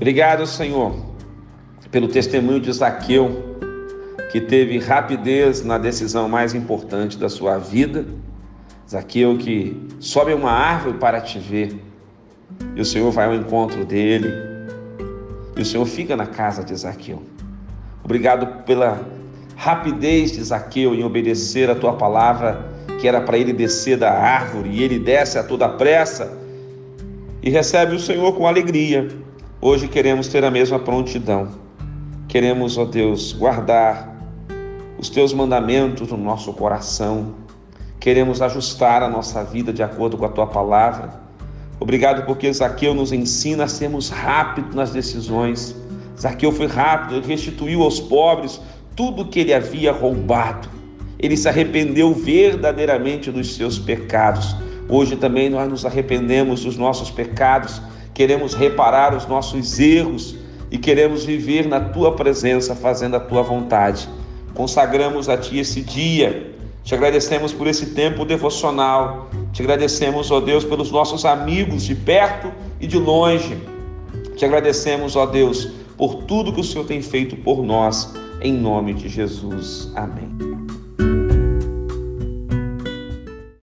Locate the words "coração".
36.54-37.34